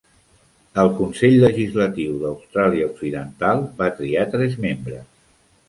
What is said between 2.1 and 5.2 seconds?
d'Austràlia Occidental va triar tres membres.